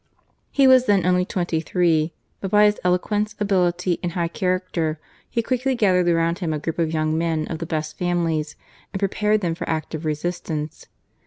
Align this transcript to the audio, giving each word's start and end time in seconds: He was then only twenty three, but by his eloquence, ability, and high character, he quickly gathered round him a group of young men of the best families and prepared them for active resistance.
He 0.49 0.65
was 0.65 0.87
then 0.87 1.05
only 1.05 1.25
twenty 1.25 1.61
three, 1.61 2.11
but 2.39 2.49
by 2.49 2.65
his 2.65 2.79
eloquence, 2.83 3.35
ability, 3.39 3.99
and 4.01 4.13
high 4.13 4.29
character, 4.29 4.99
he 5.29 5.43
quickly 5.43 5.75
gathered 5.75 6.07
round 6.07 6.39
him 6.39 6.53
a 6.53 6.57
group 6.59 6.79
of 6.79 6.91
young 6.91 7.15
men 7.15 7.45
of 7.49 7.59
the 7.59 7.67
best 7.67 7.99
families 7.99 8.55
and 8.91 8.99
prepared 8.99 9.41
them 9.41 9.53
for 9.53 9.69
active 9.69 10.03
resistance. 10.03 10.87